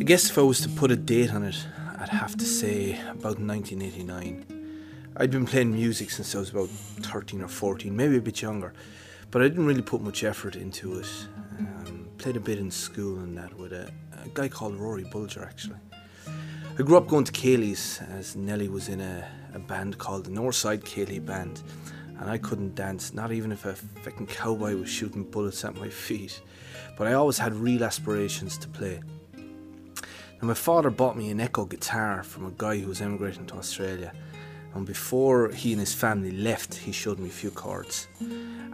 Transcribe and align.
I 0.00 0.02
guess 0.02 0.30
if 0.30 0.38
I 0.38 0.40
was 0.40 0.62
to 0.62 0.68
put 0.70 0.90
a 0.90 0.96
date 0.96 1.34
on 1.34 1.42
it, 1.44 1.66
I'd 1.98 2.08
have 2.08 2.34
to 2.38 2.44
say 2.46 2.98
about 3.10 3.38
1989. 3.38 4.46
I'd 5.18 5.30
been 5.30 5.44
playing 5.44 5.74
music 5.74 6.10
since 6.10 6.34
I 6.34 6.38
was 6.38 6.48
about 6.48 6.70
13 6.70 7.42
or 7.42 7.48
14, 7.48 7.94
maybe 7.94 8.16
a 8.16 8.20
bit 8.22 8.40
younger, 8.40 8.72
but 9.30 9.42
I 9.42 9.48
didn't 9.48 9.66
really 9.66 9.82
put 9.82 10.00
much 10.00 10.24
effort 10.24 10.56
into 10.56 11.00
it. 11.00 11.26
Um, 11.58 12.08
played 12.16 12.38
a 12.38 12.40
bit 12.40 12.58
in 12.58 12.70
school 12.70 13.18
and 13.18 13.36
that 13.36 13.52
with 13.58 13.74
a, 13.74 13.92
a 14.24 14.28
guy 14.32 14.48
called 14.48 14.76
Rory 14.76 15.04
Bulger, 15.04 15.44
actually. 15.44 15.76
I 16.78 16.82
grew 16.82 16.96
up 16.96 17.06
going 17.06 17.24
to 17.24 17.32
Céilís 17.32 18.00
as 18.18 18.36
Nelly 18.36 18.70
was 18.70 18.88
in 18.88 19.02
a, 19.02 19.28
a 19.52 19.58
band 19.58 19.98
called 19.98 20.24
the 20.24 20.30
Northside 20.30 20.80
Céilí 20.80 21.22
Band, 21.22 21.60
and 22.18 22.30
I 22.30 22.38
couldn't 22.38 22.74
dance, 22.74 23.12
not 23.12 23.32
even 23.32 23.52
if 23.52 23.66
a 23.66 23.74
fucking 23.74 24.28
cowboy 24.28 24.76
was 24.76 24.88
shooting 24.88 25.24
bullets 25.24 25.62
at 25.62 25.76
my 25.76 25.88
feet. 26.06 26.40
But 26.96 27.06
I 27.06 27.12
always 27.12 27.36
had 27.36 27.54
real 27.54 27.84
aspirations 27.84 28.56
to 28.56 28.68
play. 28.68 29.02
Now, 30.40 30.48
my 30.48 30.54
father 30.54 30.88
bought 30.88 31.18
me 31.18 31.30
an 31.30 31.38
Eko 31.38 31.68
guitar 31.68 32.22
from 32.22 32.46
a 32.46 32.52
guy 32.56 32.78
who 32.78 32.88
was 32.88 33.02
emigrating 33.02 33.44
to 33.46 33.56
Australia, 33.56 34.14
and 34.74 34.86
before 34.86 35.50
he 35.50 35.72
and 35.72 35.80
his 35.80 35.92
family 35.92 36.30
left, 36.30 36.74
he 36.74 36.92
showed 36.92 37.18
me 37.18 37.28
a 37.28 37.32
few 37.32 37.50
chords. 37.50 38.08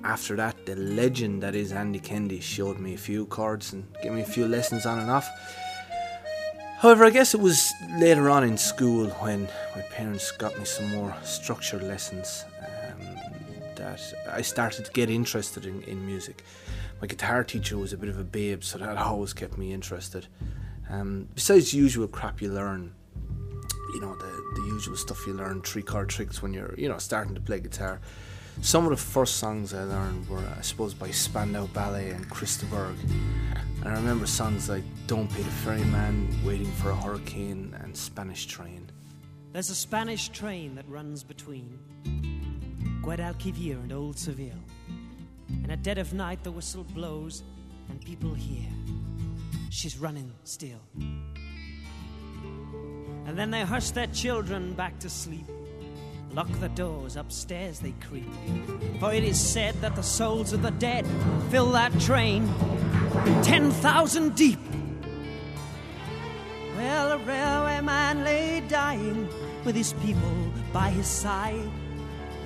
After 0.05 0.37
that, 0.37 0.65
the 0.65 0.77
legend 0.77 1.42
that 1.42 1.56
is 1.56 1.73
Andy 1.73 1.98
Kendi 1.98 2.41
showed 2.41 2.79
me 2.79 2.95
a 2.95 2.98
few 2.98 3.27
chords 3.27 3.73
and 3.73 3.84
gave 4.01 4.12
me 4.12 4.20
a 4.20 4.25
few 4.25 4.47
lessons 4.47 4.87
on 4.87 5.01
and 5.01 5.11
off. 5.11 5.29
However, 6.79 7.05
I 7.05 7.11
guess 7.11 7.34
it 7.34 7.41
was 7.41 7.73
later 7.98 8.30
on 8.30 8.45
in 8.45 8.56
school 8.59 9.09
when 9.19 9.48
my 9.75 9.83
parents 9.91 10.30
got 10.30 10.56
me 10.59 10.64
some 10.64 10.89
more 10.91 11.17
structured 11.25 11.83
lessons 11.83 12.45
um, 12.61 13.01
that 13.75 14.01
I 14.30 14.42
started 14.42 14.84
to 14.84 14.92
get 14.92 15.11
interested 15.11 15.67
in, 15.67 15.83
in 15.83 16.06
music. 16.06 16.45
My 17.01 17.09
guitar 17.09 17.42
teacher 17.42 17.77
was 17.77 17.92
a 17.92 17.97
bit 17.97 18.11
of 18.11 18.19
a 18.20 18.25
babe, 18.25 18.62
so 18.62 18.78
that 18.78 18.98
always 18.98 19.33
kept 19.33 19.59
me 19.59 19.73
interested. 19.73 20.28
Um, 20.89 21.29
besides 21.35 21.73
the 21.73 21.79
usual 21.79 22.07
crap 22.07 22.41
you 22.41 22.53
learn, 22.53 22.95
you 23.95 24.01
know, 24.01 24.15
the, 24.17 24.61
the 24.61 24.67
usual 24.69 24.97
stuff 24.97 25.27
you 25.27 25.33
learn, 25.33 25.62
three 25.62 25.83
chord 25.83 26.09
tricks 26.09 26.43
when 26.43 26.53
you're, 26.53 26.75
you 26.77 26.89
know, 26.89 26.98
starting 26.98 27.34
to 27.34 27.41
play 27.41 27.61
guitar. 27.61 28.01
Some 28.62 28.84
of 28.84 28.91
the 28.91 28.97
first 28.97 29.37
songs 29.37 29.75
I 29.75 29.84
learned 29.84 30.28
were, 30.28 30.43
I 30.56 30.62
suppose, 30.62 30.95
by 30.95 31.11
Spandau 31.11 31.67
Ballet 31.69 32.11
and 32.11 32.28
Chris 32.31 32.56
de 32.56 32.67
Burgh. 32.67 32.97
And 33.81 33.89
I 33.89 33.95
remember 33.95 34.27
songs 34.27 34.69
like 34.69 34.84
Don't 35.06 35.31
Pay 35.31 35.43
the 35.43 35.51
Ferryman, 35.51 36.34
Waiting 36.45 36.73
for 36.73 36.91
a 36.91 36.97
Hurricane, 36.97 37.77
and 37.83 37.97
Spanish 37.97 38.47
Train. 38.47 38.91
There's 39.53 39.71
a 39.71 39.75
Spanish 39.75 40.28
train 40.31 40.75
that 40.75 40.89
runs 40.89 41.23
between 41.23 41.78
Guadalquivir 43.03 43.75
and 43.83 43.93
Old 43.93 44.19
Seville. 44.19 44.62
And 45.62 45.71
at 45.71 45.83
dead 45.83 45.98
of 45.98 46.12
night 46.12 46.43
the 46.43 46.50
whistle 46.50 46.84
blows 46.84 47.43
and 47.89 48.00
people 48.05 48.34
hear 48.34 48.69
she's 49.70 49.98
running 49.98 50.33
still. 50.45 50.81
And 53.27 53.36
then 53.36 53.50
they 53.50 53.62
hush 53.62 53.91
their 53.91 54.06
children 54.09 54.75
back 54.75 54.98
to 55.00 55.11
sleep. 55.11 55.47
Lock 56.33 56.48
the 56.61 56.69
doors, 56.70 57.17
upstairs 57.17 57.81
they 57.81 57.92
creep. 58.09 58.28
For 59.00 59.12
it 59.12 59.25
is 59.25 59.41
said 59.41 59.75
that 59.81 59.97
the 59.97 60.03
souls 60.03 60.53
of 60.53 60.62
the 60.62 60.70
dead 60.72 61.06
fill 61.50 61.70
that 61.72 61.98
train 62.00 62.47
10,000 63.42 64.34
deep. 64.37 64.59
Well, 66.77 67.12
a 67.12 67.19
railway 67.19 67.81
man 67.81 68.22
lay 68.22 68.61
dying 68.69 69.28
with 69.64 69.75
his 69.75 69.94
people 69.94 70.53
by 70.72 70.91
his 70.91 71.06
side. 71.06 71.70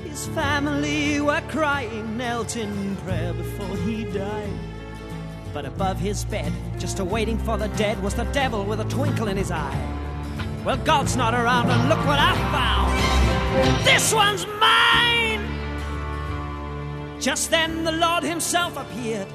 His 0.05 0.29
family 0.29 1.21
were 1.21 1.43
crying, 1.49 2.17
knelt 2.17 2.57
in 2.57 2.97
prayer 2.97 3.35
before 3.35 3.77
he 3.79 4.05
died. 4.05 4.70
But 5.53 5.67
above 5.67 5.99
his 5.99 6.25
bed, 6.25 6.53
just 6.79 7.01
awaiting 7.01 7.39
for 7.39 7.59
the 7.59 7.69
dead, 7.69 8.03
was 8.03 8.15
the 8.15 8.25
devil 8.25 8.65
with 8.65 8.81
a 8.81 8.85
twinkle 8.85 9.29
in 9.29 9.37
his 9.37 9.51
eye. 9.51 9.97
Well, 10.65 10.77
God's 10.77 11.17
not 11.17 11.35
around, 11.35 11.71
and 11.71 11.89
look 11.89 11.99
what 12.07 12.19
I 12.21 12.35
found. 12.53 13.85
This 13.85 14.13
one's 14.15 14.47
mine! 14.61 15.41
Just 17.21 17.51
then 17.51 17.85
the 17.85 17.93
Lord 17.93 18.23
Himself 18.23 18.77
appeared 18.77 19.27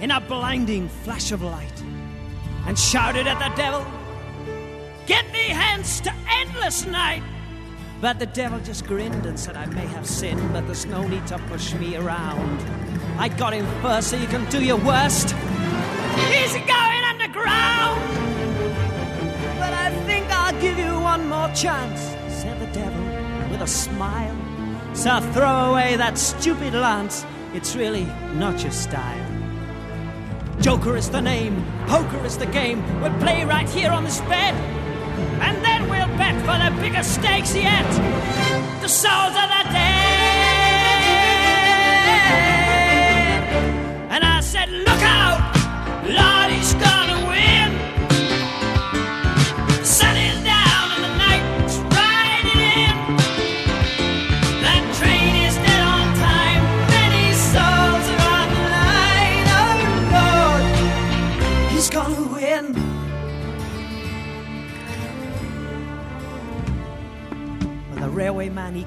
in 0.00 0.10
a 0.10 0.20
blinding 0.20 0.88
flash 0.88 1.32
of 1.32 1.42
light 1.42 1.82
and 2.66 2.78
shouted 2.78 3.26
at 3.26 3.38
the 3.38 3.54
devil, 3.56 3.84
Get 5.06 5.24
thee 5.32 5.48
hence 5.48 6.00
to 6.00 6.12
endless 6.28 6.86
night! 6.86 7.22
But 8.00 8.18
the 8.18 8.26
devil 8.26 8.60
just 8.60 8.86
grinned 8.86 9.26
and 9.26 9.38
said, 9.38 9.56
I 9.56 9.66
may 9.66 9.86
have 9.86 10.06
sinned, 10.06 10.52
but 10.52 10.66
there's 10.66 10.84
no 10.86 11.06
need 11.08 11.26
to 11.28 11.38
push 11.48 11.72
me 11.74 11.96
around. 11.96 12.60
I 13.18 13.28
got 13.28 13.54
him 13.54 13.66
first, 13.80 14.08
so 14.10 14.16
you 14.16 14.26
can 14.26 14.44
do 14.50 14.62
your 14.62 14.76
worst. 14.76 15.34
He's 16.32 16.54
going 16.54 17.02
underground! 17.12 18.00
But 19.58 19.72
I 19.72 19.90
think 20.06 20.26
I'll 20.30 20.60
give 20.60 20.78
you 20.78 20.98
one 21.00 21.28
more 21.28 21.48
chance, 21.54 22.00
said 22.32 22.58
the 22.60 22.72
devil 22.72 23.04
with 23.50 23.62
a 23.62 23.66
smile. 23.66 24.36
So 24.94 25.20
throw 25.32 25.72
away 25.72 25.96
that 25.96 26.16
stupid 26.18 26.72
lance, 26.72 27.24
it's 27.54 27.76
really 27.76 28.06
not 28.34 28.62
your 28.62 28.72
style. 28.72 29.26
Joker 30.60 30.96
is 30.96 31.10
the 31.10 31.20
name, 31.20 31.64
poker 31.86 32.24
is 32.24 32.38
the 32.38 32.46
game. 32.46 32.82
We'll 33.00 33.18
play 33.18 33.44
right 33.44 33.68
here 33.68 33.90
on 33.90 34.04
this 34.04 34.20
bed. 34.22 34.54
And 35.40 35.64
then 35.64 35.82
we'll 35.90 36.16
bet 36.18 36.34
for 36.46 36.56
the 36.58 36.70
bigger 36.80 37.02
stakes 37.02 37.54
yet. 37.54 37.86
The 38.80 38.88
souls 38.88 39.34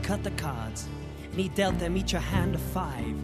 cut 0.10 0.24
the 0.24 0.32
cards, 0.42 0.88
and 1.24 1.40
he 1.40 1.50
dealt 1.50 1.78
them 1.78 1.96
each 1.96 2.16
a 2.16 2.20
hand 2.20 2.56
of 2.56 2.62
five. 2.62 3.16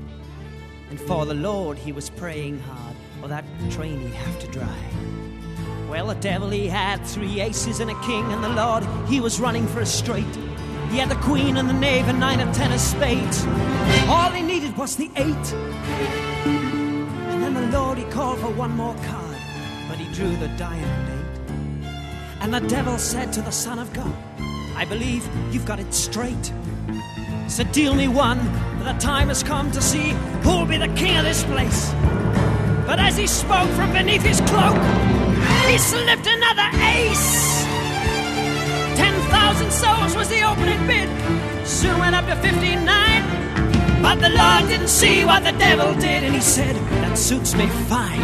And 0.92 1.02
for 1.02 1.26
the 1.26 1.34
Lord, 1.34 1.80
he 1.80 1.92
was 1.92 2.12
praying 2.12 2.60
hard, 2.60 2.96
or 3.24 3.28
that 3.28 3.44
train 3.72 4.00
he'd 4.02 4.14
have 4.14 4.40
to 4.42 4.48
drive. 4.52 5.90
Well, 5.90 6.06
the 6.06 6.14
devil, 6.14 6.48
he 6.52 6.68
had 6.68 7.04
three 7.04 7.42
aces 7.42 7.80
and 7.80 7.90
a 7.90 8.00
king, 8.02 8.32
and 8.32 8.44
the 8.44 8.50
Lord, 8.50 8.84
he 9.10 9.20
was 9.20 9.40
running 9.40 9.66
for 9.66 9.80
a 9.80 9.86
straight. 9.86 10.36
He 10.92 11.00
had 11.00 11.10
the 11.10 11.16
queen 11.16 11.58
and 11.58 11.68
the 11.68 11.74
knave 11.74 12.08
and 12.08 12.20
nine 12.20 12.40
and 12.40 12.54
ten 12.54 12.72
of 12.72 12.80
spades. 12.80 13.44
All 14.08 14.30
he 14.30 14.44
needed 14.44 14.78
was 14.78 14.96
the 14.96 15.10
eight. 15.16 15.54
And 16.46 17.42
then 17.42 17.56
the 17.56 17.80
Lord, 17.80 17.98
he 17.98 18.04
called 18.04 18.38
for 18.38 18.52
one 18.52 18.76
more 18.78 18.94
card, 19.08 19.38
but 19.90 19.98
he 19.98 20.14
drew 20.14 20.36
the 20.36 20.50
diamond 20.50 21.10
eight. 21.18 21.90
And 22.42 22.54
the 22.54 22.60
devil 22.60 23.00
said 23.00 23.34
to 23.34 23.42
the 23.42 23.50
Son 23.50 23.80
of 23.80 23.92
God, 23.92 24.16
I 24.76 24.86
believe 24.86 25.28
you've 25.52 25.66
got 25.66 25.80
it 25.80 25.92
straight. 25.92 26.54
So 27.48 27.64
deal 27.64 27.94
me 27.96 28.08
one, 28.08 28.40
for 28.78 28.84
the 28.84 28.98
time 29.00 29.28
has 29.30 29.44
come 29.44 29.72
to 29.72 29.82
see 29.82 30.10
who'll 30.42 30.66
be 30.66 30.78
the 30.78 30.88
king 30.90 31.16
of 31.18 31.24
this 31.24 31.44
place. 31.44 31.92
But 32.86 33.00
as 33.00 33.18
he 33.18 33.28
spoke 33.28 33.70
from 33.72 33.94
beneath 33.94 34.24
his 34.24 34.42
cloak, 34.42 34.76
he 35.70 35.78
slipped 35.78 36.28
another 36.28 36.70
ace. 36.98 37.64
Ten 38.98 39.14
thousand 39.30 39.72
souls 39.72 40.16
was 40.16 40.28
the 40.30 40.44
opening 40.44 40.86
bid, 40.88 41.08
soon 41.66 41.98
went 42.00 42.16
up 42.16 42.26
to 42.26 42.36
fifty-nine. 42.38 43.24
But 44.02 44.16
the 44.16 44.30
Lord 44.30 44.68
didn't 44.68 44.90
see 44.90 45.24
what 45.24 45.44
the 45.44 45.54
devil 45.54 45.94
did, 45.94 46.24
and 46.24 46.36
he 46.36 46.42
said, 46.42 46.76
That 47.02 47.18
suits 47.18 47.56
me 47.56 47.68
fine. 47.88 48.22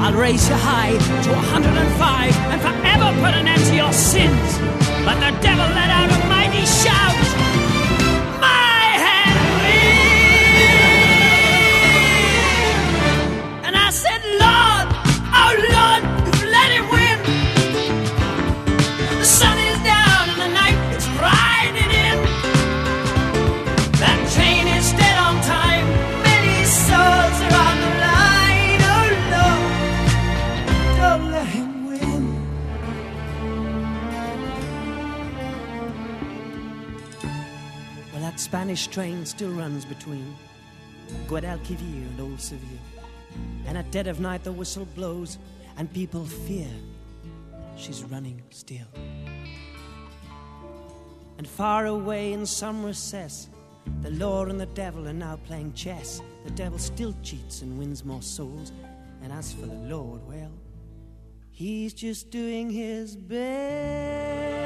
I'll 0.00 0.14
raise 0.14 0.48
you 0.48 0.54
high 0.54 0.92
to 1.22 1.30
105 1.30 2.36
and 2.52 2.60
forever 2.62 3.20
put 3.20 3.34
an 3.34 3.48
end 3.48 3.64
to 3.64 3.74
your 3.74 3.92
sins. 3.92 4.58
But 5.04 5.18
the 5.20 5.36
devil 5.40 5.66
let 5.74 5.90
out 5.90 6.10
a 6.10 6.28
mighty 6.28 6.64
shout. 6.66 7.47
Spanish 38.68 38.88
train 38.88 39.24
still 39.24 39.52
runs 39.52 39.86
between 39.86 40.36
Guadalquivir 41.26 41.80
and 41.80 42.20
Old 42.20 42.38
Seville. 42.38 42.84
And 43.66 43.78
at 43.78 43.90
dead 43.90 44.06
of 44.08 44.20
night 44.20 44.44
the 44.44 44.52
whistle 44.52 44.84
blows 44.94 45.38
and 45.78 45.90
people 45.90 46.26
fear. 46.26 46.68
she's 47.78 48.04
running 48.04 48.42
still. 48.50 48.86
And 51.38 51.48
far 51.48 51.86
away 51.86 52.34
in 52.34 52.44
some 52.44 52.84
recess, 52.84 53.48
the 54.02 54.10
Lord 54.10 54.50
and 54.50 54.60
the 54.60 54.66
devil 54.66 55.08
are 55.08 55.14
now 55.14 55.36
playing 55.46 55.72
chess. 55.72 56.20
The 56.44 56.50
devil 56.50 56.78
still 56.78 57.14
cheats 57.22 57.62
and 57.62 57.78
wins 57.78 58.04
more 58.04 58.20
souls. 58.20 58.72
And 59.22 59.32
as 59.32 59.50
for 59.50 59.64
the 59.64 59.80
Lord, 59.96 60.20
well, 60.28 60.52
he's 61.50 61.94
just 61.94 62.30
doing 62.30 62.68
his 62.68 63.16
best. 63.16 64.57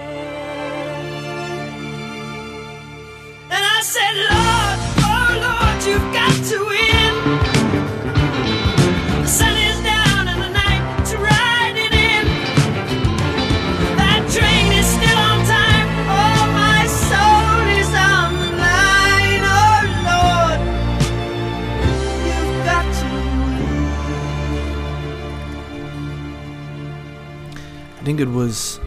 Said, 3.82 4.14
Lord, 4.14 4.79
oh 5.02 5.29
Lord, 5.43 5.82
you've 5.84 6.12
got 6.14 6.31
to 6.50 6.58
win. 6.70 7.14
The 9.23 9.26
sun 9.26 9.56
is 9.56 9.82
down 9.82 10.29
and 10.29 10.40
the 10.40 10.50
riding 11.19 11.93
in. 11.93 12.25
That 13.96 14.23
train 14.31 14.73
is 14.79 14.87
still 14.87 15.19
on 15.19 15.44
time. 15.50 15.88
Oh, 16.14 16.46
my 16.55 16.87
soul 16.87 17.67
is 17.81 17.93
on 18.14 18.31
the 18.38 18.50
line. 18.62 19.43
Oh 19.50 19.82
Lord, 20.11 20.61
you've 22.28 22.58
got 22.64 22.87
to 23.00 23.06
win. 23.11 23.67
I 27.99 28.02
think 28.05 28.20
it 28.20 28.28
was, 28.28 28.78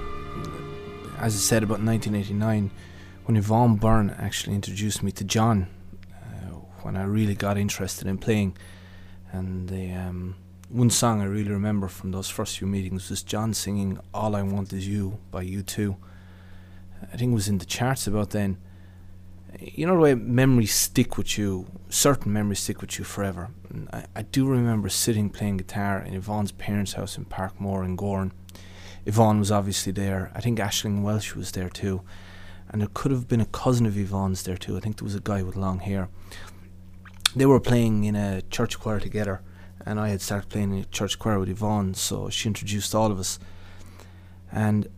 as 1.20 1.36
I 1.36 1.40
said, 1.40 1.64
about 1.64 1.82
1989 1.82 2.72
when 3.26 3.38
Yvonne 3.38 3.76
Byrne 3.76 4.12
actually 4.12 4.56
introduced 4.56 5.02
me 5.02 5.12
to 5.12 5.24
John 5.24 5.68
uh, 6.14 6.56
when 6.84 6.96
I 6.96 7.04
really 7.04 7.34
got 7.36 7.58
interested 7.58 8.08
in 8.08 8.20
playing. 8.20 8.56
And 9.32 9.68
the 9.68 9.92
um, 9.92 10.36
one 10.70 10.92
song 10.92 11.22
I 11.22 11.26
really 11.26 11.50
remember 11.50 11.88
from 11.88 12.12
those 12.12 12.30
first 12.30 12.60
few 12.60 12.68
meetings 12.68 13.10
was 13.10 13.24
John 13.24 13.54
singing 13.54 14.00
All 14.14 14.36
I 14.36 14.44
Want 14.44 14.72
Is 14.74 14.88
You 14.88 15.18
by 15.32 15.44
U2. 15.44 15.98
I 17.02 17.18
think 17.18 17.32
it 17.32 17.36
was 17.36 17.48
in 17.48 17.58
the 17.58 17.66
charts 17.66 18.06
about 18.08 18.30
then. 18.30 18.58
You 19.60 19.88
know 19.88 19.96
the 19.96 20.02
way 20.02 20.16
memories 20.16 20.74
stick 20.74 21.18
with 21.18 21.38
you, 21.38 21.66
certain 21.90 22.32
memories 22.32 22.60
stick 22.60 22.82
with 22.82 23.00
you 23.00 23.06
forever. 23.06 23.50
I, 23.92 24.06
I 24.16 24.22
do 24.22 24.46
remember 24.48 24.90
sitting 24.90 25.30
playing 25.30 25.58
guitar 25.58 26.00
in 26.00 26.14
Yvonne's 26.14 26.52
parents' 26.52 26.94
house 26.94 27.18
in 27.18 27.26
Parkmore 27.26 27.84
in 27.84 27.96
Gorn. 27.96 28.34
Yvonne 29.06 29.40
was 29.40 29.52
obviously 29.52 29.92
there. 29.92 30.32
I 30.36 30.42
think 30.42 30.60
Ashling 30.60 31.04
Welsh 31.04 31.36
was 31.36 31.54
there 31.54 31.70
too. 31.70 32.02
And 32.76 32.82
there 32.82 32.90
could 32.94 33.14
have 33.14 33.30
been 33.30 33.40
a 33.40 33.46
cousin 33.46 33.86
of 33.86 33.98
Yvonne's 33.98 34.44
there 34.44 34.58
too. 34.58 34.76
I 34.76 34.82
think 34.82 34.98
there 34.98 35.06
was 35.06 35.16
a 35.16 35.22
guy 35.22 35.42
with 35.42 35.56
long 35.56 35.80
hair. 35.80 36.10
They 37.34 37.46
were 37.46 37.62
playing 37.62 38.04
in 38.04 38.18
a 38.18 38.42
church 38.42 38.78
choir 38.78 39.00
together, 39.00 39.40
and 39.86 39.98
I 39.98 40.10
had 40.10 40.20
started 40.22 40.50
playing 40.50 40.74
in 40.74 40.80
a 40.82 40.86
church 40.88 41.18
choir 41.18 41.40
with 41.40 41.48
Yvonne, 41.48 41.94
so 41.94 42.30
she 42.30 42.50
introduced 42.50 42.94
all 42.94 43.14
of 43.14 43.18
us. 43.18 43.40
And 44.52 44.90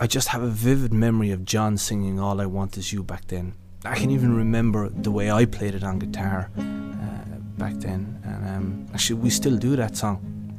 I 0.00 0.06
just 0.06 0.28
have 0.28 0.42
a 0.42 0.48
vivid 0.48 0.94
memory 0.94 1.30
of 1.30 1.44
John 1.44 1.76
singing 1.76 2.18
All 2.18 2.40
I 2.40 2.46
Want 2.46 2.78
Is 2.78 2.90
You 2.94 3.02
back 3.02 3.26
then. 3.26 3.52
I 3.84 3.96
can 3.96 4.10
even 4.10 4.34
remember 4.34 4.88
the 4.88 5.10
way 5.10 5.30
I 5.30 5.44
played 5.44 5.74
it 5.74 5.84
on 5.84 5.98
guitar 5.98 6.50
uh, 6.56 7.36
back 7.58 7.74
then. 7.74 8.18
And 8.24 8.48
um, 8.48 8.86
actually, 8.94 9.20
we 9.20 9.28
still 9.28 9.58
do 9.58 9.76
that 9.76 9.94
song. 9.94 10.56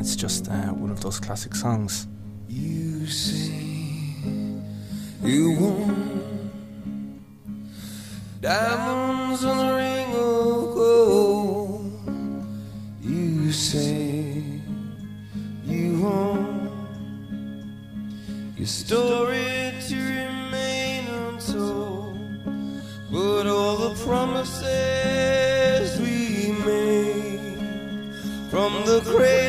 It's 0.00 0.16
just 0.16 0.48
uh, 0.48 0.72
one 0.72 0.90
of 0.90 1.00
those 1.00 1.20
classic 1.20 1.54
songs. 1.54 2.08
You 2.48 3.06
say 3.06 3.71
you 5.24 5.52
want 5.52 6.22
diamonds 8.40 9.44
on 9.44 9.68
a 9.68 9.76
ring 9.76 10.08
of 10.14 10.74
gold. 10.74 11.92
You 13.00 13.52
say 13.52 14.42
you 15.64 16.00
want 16.00 16.72
your 18.56 18.66
story 18.66 19.72
to 19.88 19.96
remain 19.96 21.06
untold, 21.06 22.18
but 23.12 23.46
all 23.46 23.76
the 23.76 23.94
promises 24.04 26.00
we 26.00 26.50
made 26.64 27.60
from 28.50 28.72
the 28.86 29.00
cradle 29.04 29.41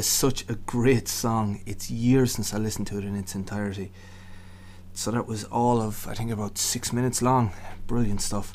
is 0.00 0.06
such 0.06 0.48
a 0.48 0.54
great 0.54 1.08
song. 1.08 1.60
It's 1.66 1.90
years 1.90 2.32
since 2.32 2.54
I 2.54 2.58
listened 2.58 2.86
to 2.86 2.96
it 2.98 3.04
in 3.04 3.14
its 3.14 3.34
entirety. 3.34 3.92
So 4.94 5.10
that 5.10 5.26
was 5.26 5.44
all 5.44 5.82
of, 5.82 6.08
I 6.08 6.14
think, 6.14 6.30
about 6.30 6.56
six 6.56 6.90
minutes 6.90 7.20
long. 7.20 7.52
Brilliant 7.86 8.22
stuff. 8.22 8.52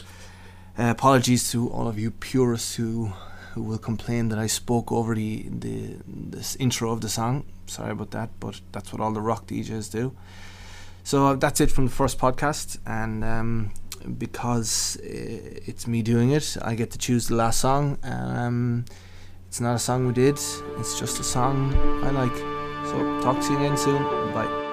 Uh, 0.77 0.89
apologies 0.89 1.51
to 1.51 1.69
all 1.69 1.87
of 1.87 1.99
you 1.99 2.09
purists 2.11 2.75
who 2.75 3.13
who 3.53 3.61
will 3.61 3.77
complain 3.77 4.29
that 4.29 4.39
I 4.39 4.47
spoke 4.47 4.91
over 4.91 5.13
the 5.15 5.45
the 5.65 5.97
this 6.07 6.55
intro 6.55 6.91
of 6.91 6.99
the 7.01 7.09
song. 7.09 7.45
Sorry 7.67 7.91
about 7.91 8.11
that, 8.11 8.29
but 8.39 8.59
that's 8.71 8.91
what 8.91 8.99
all 8.99 9.13
the 9.13 9.21
rock 9.21 9.45
DJs 9.45 9.91
do. 9.91 10.13
So 11.03 11.35
that's 11.35 11.61
it 11.61 11.71
from 11.71 11.85
the 11.85 11.95
first 12.01 12.17
podcast, 12.17 12.79
and 12.85 13.23
um, 13.23 13.71
because 14.17 14.97
uh, 14.97 15.69
it's 15.69 15.85
me 15.85 16.01
doing 16.01 16.31
it, 16.31 16.57
I 16.69 16.73
get 16.75 16.89
to 16.91 16.97
choose 16.97 17.27
the 17.27 17.35
last 17.35 17.59
song. 17.59 17.99
Um, 18.03 18.85
it's 19.55 19.61
not 19.61 19.75
a 19.75 19.79
song 19.79 20.05
we 20.05 20.11
did; 20.11 20.37
it's 20.79 20.99
just 20.99 21.17
a 21.21 21.23
song 21.23 21.73
I 22.03 22.09
like. 22.09 22.35
So 22.89 23.21
talk 23.21 23.39
to 23.41 23.53
you 23.53 23.59
again 23.59 23.77
soon. 23.77 24.03
Bye. 24.33 24.64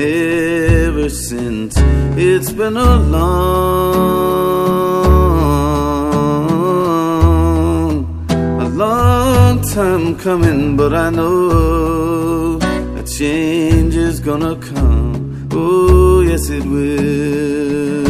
Ever 0.00 1.08
since. 1.10 1.74
It's 2.16 2.50
been 2.52 2.76
a 2.76 2.96
long, 2.96 3.64
a 8.60 8.68
long 8.68 9.62
time 9.62 10.16
coming, 10.16 10.76
but 10.76 10.92
I 10.94 11.10
know 11.10 12.58
a 12.96 13.02
change 13.02 13.94
is 13.96 14.20
gonna 14.20 14.56
come. 14.56 15.48
Oh, 15.52 16.20
yes, 16.22 16.48
it 16.50 16.64
will. 16.64 18.00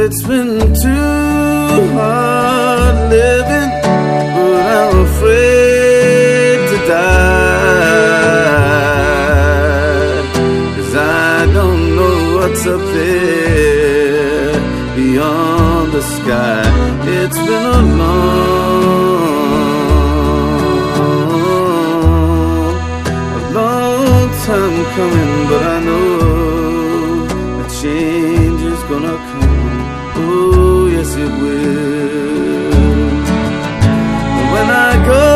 It's 0.00 0.22
been 0.22 0.58
too 0.74 1.92
hard 1.92 2.96
living, 3.10 3.70
but 3.82 4.66
I'm 4.78 4.94
afraid 5.04 6.58
to 6.70 6.76
die. 6.86 7.38
What's 12.38 12.64
up 12.66 12.80
there 12.94 14.52
beyond 14.94 15.92
the 15.92 16.02
sky. 16.16 16.62
It's 17.18 17.38
been 17.48 17.64
a 17.78 17.82
long, 18.00 19.24
a 23.38 23.42
long 23.58 24.28
time 24.46 24.78
coming, 24.94 25.34
but 25.50 25.62
I 25.76 25.78
know 25.88 26.06
a 27.62 27.66
change 27.80 28.62
is 28.72 28.82
gonna 28.90 29.16
come. 29.30 29.76
Oh, 30.20 30.86
yes, 30.94 31.10
it 31.24 31.32
will. 31.42 32.68
When 34.52 34.68
I 34.88 34.92
go 35.12 35.26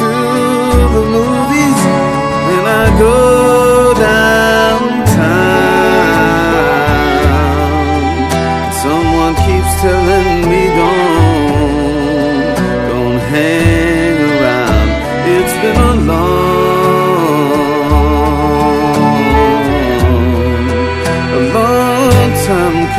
to 0.00 0.10
the 0.94 1.04
movies, 1.16 1.80
when 2.48 2.64
I 2.82 2.84
go 3.04 3.43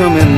coming, 0.05 0.34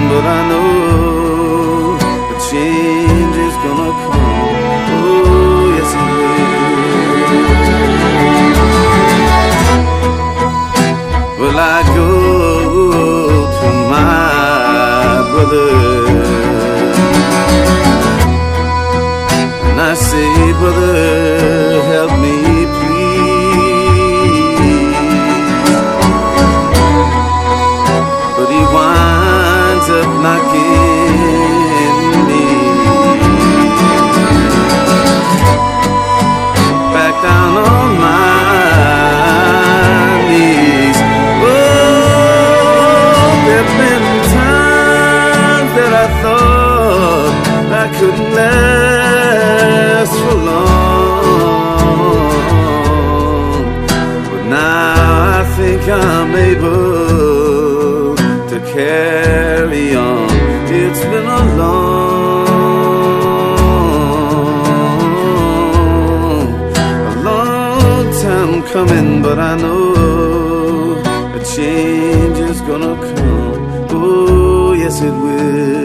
coming, 68.74 69.22
but 69.22 69.40
I 69.40 69.56
know 69.58 71.00
a 71.38 71.40
change 71.56 72.38
is 72.40 72.60
gonna 72.62 72.96
come. 72.96 73.88
Oh, 73.92 74.74
yes, 74.74 75.02
it 75.02 75.12
will. 75.12 75.77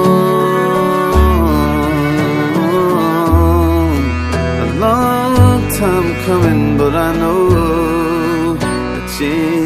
a 4.62 4.67
long 4.80 5.69
time 5.78 6.10
coming, 6.25 6.78
but 6.78 6.95
I 6.95 7.17
know 7.17 8.56
a 8.56 9.08
change. 9.17 9.59